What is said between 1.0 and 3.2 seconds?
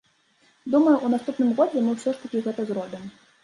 у наступным годзе мы ўсё ж такі гэта зробім.